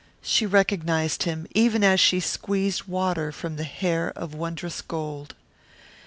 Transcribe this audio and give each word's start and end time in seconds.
She 0.23 0.47
recognized 0.47 1.21
him, 1.29 1.45
even 1.53 1.83
as 1.83 1.99
she 1.99 2.19
squeezed 2.19 2.85
water 2.85 3.31
from 3.31 3.57
the 3.57 3.63
hair 3.63 4.11
of 4.15 4.33
wondrous 4.33 4.81
gold. 4.81 5.35